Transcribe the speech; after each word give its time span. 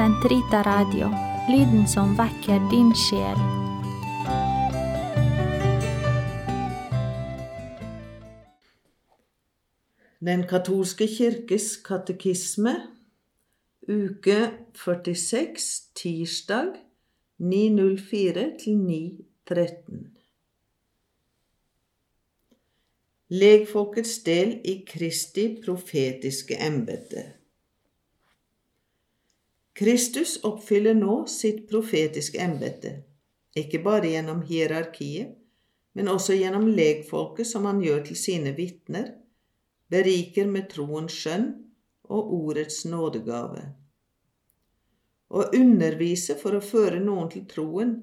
Sentrita 0.00 0.62
Radio, 0.62 1.10
lyden 1.52 1.82
som 1.88 2.14
vekker 2.16 2.62
din 2.70 2.88
sjel. 2.96 3.40
Den 10.24 10.46
katolske 10.48 11.04
kirkes 11.04 11.66
katekisme, 11.84 12.72
uke 13.84 14.38
46, 14.72 15.66
tirsdag 16.00 16.70
9.04 17.36 18.46
til 18.62 18.80
9.13. 19.52 20.00
Legfolkets 23.28 24.16
del 24.24 24.56
i 24.64 24.78
Kristi 24.88 25.44
profetiske 25.66 26.56
embete. 26.56 27.39
Kristus 29.80 30.34
oppfyller 30.44 30.92
nå 30.92 31.22
sitt 31.32 31.62
profetiske 31.70 32.36
embete, 32.44 32.90
ikke 33.56 33.78
bare 33.80 34.10
gjennom 34.12 34.42
hierarkiet, 34.44 35.30
men 35.96 36.10
også 36.12 36.36
gjennom 36.36 36.66
legfolket 36.68 37.48
som 37.48 37.64
han 37.64 37.80
gjør 37.80 38.02
til 38.10 38.18
sine 38.20 38.52
vitner, 38.58 39.06
beriker 39.88 40.50
med 40.52 40.68
troens 40.74 41.16
skjønn 41.16 41.48
og 42.12 42.34
ordets 42.42 42.82
nådegave. 42.92 43.62
Å 45.32 45.48
undervise 45.56 46.36
for 46.36 46.58
å 46.58 46.60
føre 46.60 47.00
noen 47.00 47.32
til 47.32 47.48
troen 47.48 47.96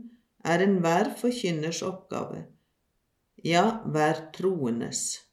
er 0.49 0.65
enhver 0.65 1.13
forkynners 1.21 1.83
oppgave, 1.85 2.47
ja, 3.45 3.83
hver 3.85 4.31
troendes. 4.33 5.26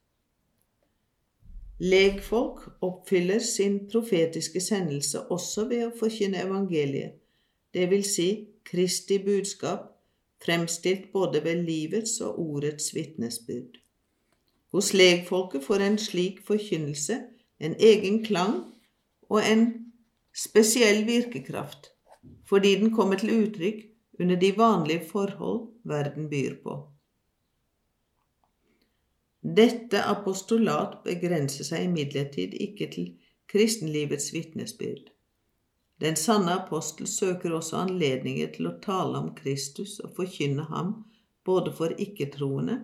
Legfolk 1.78 2.60
oppfyller 2.80 3.38
sin 3.42 3.80
profetiske 3.91 4.60
sendelse 4.62 5.24
også 5.34 5.67
ved 5.69 5.86
å 5.89 5.94
forkynne 5.98 6.44
evangeliet, 6.44 7.16
det 7.75 7.89
vil 7.91 8.05
si 8.06 8.28
Kristi 8.64 9.19
budskap, 9.19 9.91
fremstilt 10.44 11.11
både 11.12 11.41
ved 11.44 11.64
livets 11.66 12.20
og 12.22 12.39
ordets 12.39 12.92
vitnesbyrd. 12.94 13.81
Hos 14.75 14.92
legfolket 14.94 15.64
får 15.64 15.83
en 15.83 15.98
slik 15.98 16.41
forkynnelse 16.47 17.19
en 17.58 17.75
egen 17.78 18.22
klang 18.25 18.56
og 19.28 19.41
en 19.42 19.66
spesiell 20.34 21.05
virkekraft, 21.06 21.91
fordi 22.48 22.75
den 22.81 22.94
kommer 22.94 23.19
til 23.19 23.34
uttrykk 23.34 23.84
under 24.20 24.36
de 24.36 24.50
vanlige 24.56 25.06
forhold 25.11 25.69
verden 25.84 26.28
byr 26.31 26.59
på. 26.62 26.94
Dette 29.45 30.00
apostolat 30.09 31.03
begrenser 31.05 31.67
seg 31.69 31.84
imidlertid 31.84 32.55
ikke 32.56 32.89
til 32.95 33.11
kristenlivets 33.53 34.31
vitnesbyrd. 34.33 35.11
Den 36.00 36.17
sanne 36.17 36.55
apostel 36.62 37.06
søker 37.06 37.53
også 37.53 37.83
anledninger 37.84 38.48
til 38.56 38.70
å 38.70 38.78
tale 38.83 39.20
om 39.20 39.34
Kristus 39.37 39.98
og 40.00 40.15
forkynne 40.17 40.65
ham 40.70 40.95
både 41.45 41.75
for 41.77 41.92
ikke-troende 41.92 42.78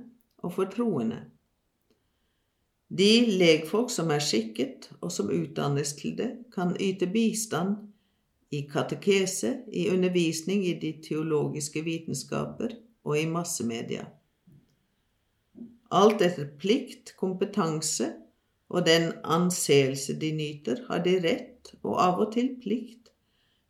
og 0.45 0.53
for 0.59 0.69
troende. 0.69 1.23
De 2.91 3.09
legfolk 3.41 3.91
som 3.95 4.11
er 4.11 4.21
skikket, 4.21 4.91
og 5.01 5.13
som 5.15 5.31
utdannes 5.31 5.95
til 5.97 6.17
det, 6.19 6.31
kan 6.53 6.75
yte 6.77 7.07
bistand 7.07 7.77
i 8.51 8.67
katekese, 8.69 9.61
i 9.73 9.89
undervisning 9.95 10.65
i 10.67 10.75
de 10.75 10.97
teologiske 11.05 11.85
vitenskaper 11.87 12.75
og 13.07 13.15
i 13.19 13.29
massemedia. 13.31 14.09
Alt 15.91 16.23
etter 16.23 16.47
plikt, 16.63 17.17
kompetanse 17.19 18.13
og 18.71 18.87
den 18.87 19.09
anseelse 19.27 20.15
de 20.21 20.31
nyter, 20.37 20.85
har 20.87 21.03
de 21.03 21.17
rett, 21.25 21.73
og 21.83 21.97
av 21.99 22.21
og 22.23 22.33
til 22.37 22.53
plikt, 22.63 23.11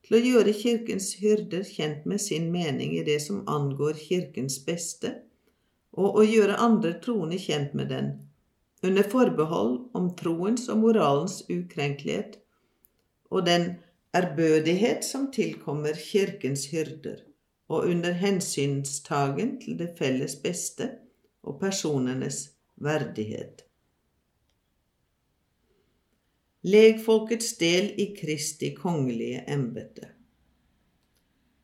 til 0.04 0.18
å 0.18 0.20
gjøre 0.26 0.52
Kirkens 0.56 1.14
hyrder 1.22 1.64
kjent 1.64 2.04
med 2.10 2.20
sin 2.20 2.50
mening 2.52 2.92
i 2.98 3.04
det 3.06 3.20
som 3.24 3.40
angår 3.48 3.96
Kirkens 3.96 4.58
beste, 4.66 5.14
og 5.96 6.20
å 6.20 6.26
gjøre 6.26 6.60
andre 6.60 6.92
troende 7.00 7.40
kjent 7.40 7.72
med 7.78 7.88
den, 7.94 8.12
under 8.84 9.08
forbehold 9.16 9.74
om 9.96 10.12
troens 10.16 10.68
og 10.72 10.84
moralens 10.84 11.40
ukrenkelighet 11.48 12.38
og 13.30 13.44
den 13.48 13.66
ærbødighet 14.16 15.04
som 15.04 15.28
tilkommer 15.32 15.96
Kirkens 15.96 16.66
hyrder, 16.72 17.20
og 17.70 17.88
under 17.88 18.12
hensynstagen 18.12 19.56
til 19.62 19.76
det 19.80 19.94
felles 19.98 20.36
beste 20.42 20.88
og 21.42 21.60
personenes 21.60 22.50
verdighet. 22.76 23.64
Legfolkets 26.62 27.54
del 27.56 27.94
i 27.98 28.10
Kristi 28.18 28.74
kongelige 28.76 29.44
embete. 29.48 30.10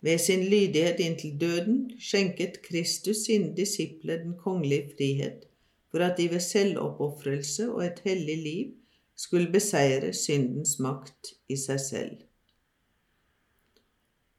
Ved 0.01 0.19
sin 0.19 0.45
lydighet 0.45 1.01
inntil 1.01 1.37
døden 1.41 1.79
skjenket 2.01 2.63
Kristus 2.63 3.27
sine 3.27 3.53
disipler 3.57 4.23
den 4.23 4.37
kongelige 4.41 4.93
frihet 4.97 5.45
for 5.91 6.05
at 6.05 6.19
de 6.19 6.31
ved 6.31 6.41
selvoppofrelse 6.41 7.71
og 7.73 7.85
et 7.85 8.01
hellig 8.05 8.39
liv 8.43 8.73
skulle 9.17 9.53
beseire 9.53 10.13
syndens 10.13 10.79
makt 10.79 11.33
i 11.49 11.57
seg 11.57 11.81
selv. 11.81 12.17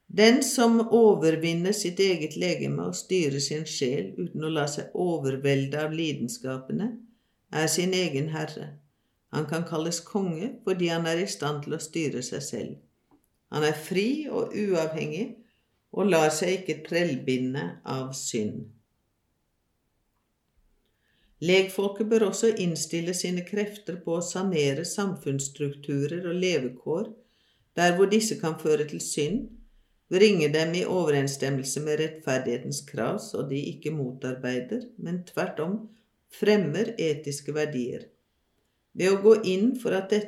Den 0.07 0.44
som 0.44 0.79
overvinner 0.79 1.75
sitt 1.75 2.00
eget 2.00 2.38
legeme 2.40 2.88
og 2.90 2.95
styrer 2.95 3.41
sin 3.44 3.66
sjel 3.68 4.13
uten 4.16 4.45
å 4.47 4.51
la 4.56 4.63
seg 4.72 4.95
overvelde 4.95 5.81
av 5.84 5.95
lidenskapene, 5.95 6.94
er 7.51 7.68
sin 7.72 7.94
egen 7.94 8.29
herre. 8.31 8.78
Han 9.35 9.47
kan 9.47 9.66
kalles 9.67 10.00
konge 10.07 10.53
fordi 10.63 10.88
han 10.94 11.07
er 11.07 11.19
i 11.19 11.28
stand 11.28 11.66
til 11.66 11.75
å 11.75 11.84
styre 11.84 12.23
seg 12.23 12.44
selv. 12.44 12.78
Han 13.51 13.63
er 13.67 13.75
fri 13.75 14.28
og 14.31 14.56
uavhengig 14.56 15.28
og 15.91 16.09
lar 16.12 16.31
seg 16.35 16.62
ikke 16.62 16.81
trellbinde 16.88 17.67
av 17.88 18.12
synd. 18.16 18.66
Legfolket 21.44 22.09
bør 22.09 22.29
også 22.31 22.56
innstille 22.57 23.13
sine 23.13 23.44
krefter 23.46 24.00
på 24.03 24.16
å 24.17 24.25
sanere 24.25 24.88
samfunnsstrukturer 24.88 26.25
og 26.25 26.40
levekår 26.41 27.12
der 27.78 27.94
hvor 27.96 28.09
disse 28.09 28.40
kan 28.41 28.56
føre 28.57 28.88
til 28.90 29.03
synd, 29.03 29.44
bringe 30.12 30.47
dem 30.53 30.73
i 30.75 30.85
overensstemmelse 30.85 31.84
med 31.84 32.00
rettferdighetens 32.01 32.81
krav 32.88 33.19
så 33.23 33.44
de 33.50 33.59
ikke 33.73 33.91
motarbeider, 33.95 34.85
men 34.97 35.23
tvert 35.28 35.59
om 35.63 35.78
fremmer 36.34 36.94
etiske 36.97 37.56
verdier. 37.56 38.07
Ved 38.97 39.13
å 39.13 39.22
gå 39.22 39.35
inn 39.46 39.73
for, 39.79 39.94
det, 40.09 40.23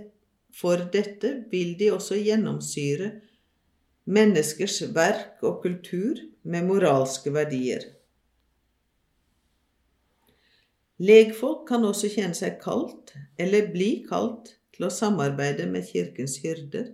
for 0.54 0.84
dette 0.94 1.34
vil 1.52 1.76
de 1.80 1.92
også 1.96 2.20
gjennomsyre 2.20 3.14
menneskers 4.10 4.82
verk 4.96 5.42
og 5.46 5.62
kultur 5.64 6.20
med 6.44 6.68
moralske 6.68 7.34
verdier. 7.34 7.84
Legfolk 11.00 11.64
kan 11.70 11.86
også 11.88 12.10
kjenne 12.12 12.36
seg 12.36 12.58
kalt, 12.60 13.14
eller 13.40 13.70
bli 13.72 14.02
kalt, 14.10 14.58
til 14.76 14.88
å 14.88 14.94
samarbeide 14.94 15.66
med 15.72 15.88
Kirkens 15.88 16.38
hyrder 16.44 16.90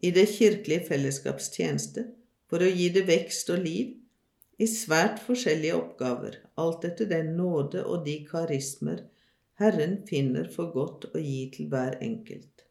i 0.00 0.10
det 0.16 0.26
kirkelige 0.32 0.86
fellesskaps 0.88 1.50
tjeneste 1.54 2.06
for 2.50 2.62
å 2.64 2.70
gi 2.70 2.88
det 2.94 3.06
vekst 3.08 3.50
og 3.52 3.62
liv 3.64 3.96
i 4.60 4.68
svært 4.68 5.20
forskjellige 5.24 5.76
oppgaver, 5.76 6.40
alt 6.60 6.84
etter 6.88 7.08
den 7.08 7.34
nåde 7.38 7.84
og 7.84 8.04
de 8.08 8.20
karismer 8.28 9.04
Herren 9.60 10.00
finner 10.08 10.48
for 10.52 10.72
godt 10.72 11.10
å 11.12 11.20
gi 11.20 11.44
til 11.54 11.68
hver 11.72 11.98
enkelt. 12.00 12.64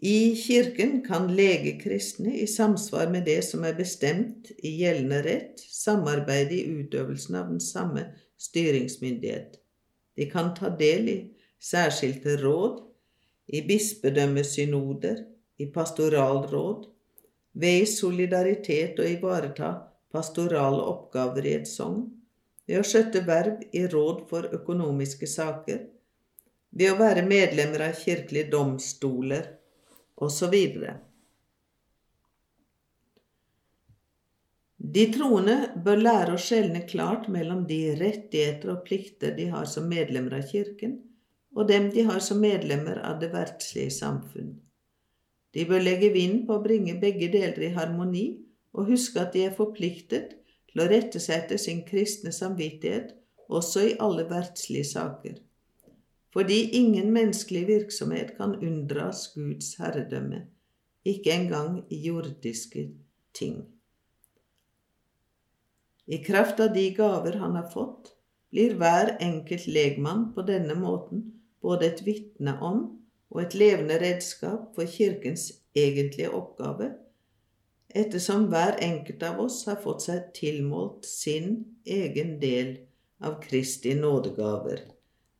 I 0.00 0.32
Kirken 0.32 1.02
kan 1.04 1.26
legekristne 1.36 2.32
i 2.40 2.46
samsvar 2.48 3.10
med 3.12 3.26
det 3.28 3.42
som 3.44 3.66
er 3.68 3.76
bestemt 3.76 4.48
i 4.64 4.72
gjeldende 4.80 5.18
rett, 5.26 5.60
samarbeide 5.60 6.56
i 6.56 6.78
utøvelsen 6.80 7.36
av 7.36 7.50
den 7.52 7.60
samme 7.60 8.06
styringsmyndighet. 8.40 9.58
De 10.16 10.28
kan 10.32 10.54
ta 10.56 10.72
del 10.72 11.10
i 11.12 11.18
særskilte 11.60 12.38
råd, 12.40 12.80
i 13.50 13.62
bispedømmesynoder, 13.66 15.24
i 15.58 15.66
pastoralråd, 15.74 16.86
ved 17.52 17.82
i 17.82 17.86
solidaritet 17.90 19.00
å 19.02 19.08
ivareta 19.10 19.72
pastorale 20.14 20.82
oppgaver 20.92 21.46
i 21.46 21.56
et 21.58 21.68
sogn, 21.68 22.04
ved 22.66 22.80
å 22.80 22.86
skjøtte 22.86 23.24
verv 23.26 23.64
i 23.74 23.86
råd 23.90 24.22
for 24.30 24.46
økonomiske 24.54 25.26
saker, 25.26 25.82
ved 26.70 26.92
å 26.92 26.98
være 27.00 27.26
medlemmer 27.26 27.88
av 27.88 27.98
kirkelige 27.98 28.52
domstoler 28.52 29.48
osv. 30.22 30.54
De 34.80 35.04
troende 35.12 35.56
bør 35.84 36.02
lære 36.06 36.34
å 36.34 36.40
skjelne 36.40 36.86
klart 36.88 37.26
mellom 37.28 37.66
de 37.68 37.82
rettigheter 37.98 38.76
og 38.76 38.84
plikter 38.86 39.34
de 39.36 39.50
har 39.52 39.66
som 39.68 39.90
medlemmer 39.90 40.38
av 40.38 40.46
Kirken, 40.48 40.94
og 41.56 41.68
dem 41.68 41.90
de 41.94 42.04
har 42.06 42.22
som 42.24 42.40
medlemmer 42.42 43.00
av 43.06 43.18
det 43.20 43.32
verdslige 43.32 43.90
samfunn. 43.94 44.54
De 45.54 45.66
bør 45.66 45.82
legge 45.82 46.12
vind 46.14 46.44
på 46.46 46.56
å 46.56 46.64
bringe 46.64 46.98
begge 47.02 47.30
deler 47.32 47.66
i 47.66 47.74
harmoni 47.74 48.26
og 48.76 48.90
huske 48.92 49.18
at 49.22 49.34
de 49.34 49.48
er 49.48 49.56
forpliktet 49.56 50.36
til 50.70 50.84
å 50.84 50.88
rette 50.90 51.18
seg 51.18 51.44
etter 51.44 51.58
sin 51.58 51.82
kristne 51.86 52.32
samvittighet 52.32 53.16
også 53.50 53.88
i 53.88 53.96
alle 53.98 54.28
verdslige 54.30 54.86
saker 54.92 55.40
fordi 56.32 56.70
ingen 56.70 57.12
menneskelig 57.12 57.66
virksomhet 57.66 58.36
kan 58.36 58.54
unndras 58.54 59.32
Guds 59.34 59.74
herredømme, 59.78 60.44
ikke 61.04 61.32
engang 61.32 61.84
i 61.90 61.98
jordiske 62.06 62.90
ting. 63.34 63.64
I 66.06 66.22
kraft 66.24 66.60
av 66.60 66.74
de 66.74 66.88
gaver 66.94 67.38
han 67.38 67.56
har 67.58 67.70
fått, 67.72 68.14
blir 68.50 68.74
hver 68.78 69.16
enkelt 69.22 69.66
legmann 69.66 70.30
på 70.34 70.42
denne 70.46 70.74
måten 70.74 71.26
både 71.62 71.90
et 71.92 72.02
vitne 72.06 72.56
om 72.60 72.82
og 73.30 73.42
et 73.42 73.54
levende 73.54 73.98
redskap 74.02 74.74
for 74.74 74.88
Kirkens 74.90 75.50
egentlige 75.76 76.30
oppgave, 76.34 76.90
ettersom 77.94 78.48
hver 78.50 78.78
enkelt 78.82 79.22
av 79.26 79.40
oss 79.44 79.64
har 79.68 79.80
fått 79.82 80.06
seg 80.06 80.30
tilmålt 80.34 81.06
sin 81.06 81.60
egen 81.86 82.38
del 82.42 82.76
av 83.22 83.40
Kristi 83.42 83.94
nådegaver. 83.98 84.82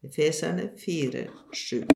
Efeserne 0.06 0.70
4, 0.80 1.26
7. 1.52 1.84